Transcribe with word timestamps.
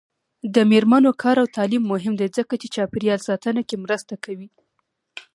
د 0.55 0.57
میرمنو 0.71 1.11
کار 1.21 1.35
او 1.41 1.47
تعلیم 1.57 1.83
مهم 1.93 2.13
دی 2.19 2.27
ځکه 2.37 2.53
چې 2.61 2.67
چاپیریال 2.75 3.19
ساتنه 3.27 3.61
کې 3.67 3.75
مرسته 3.83 4.13
کوي. 4.25 4.49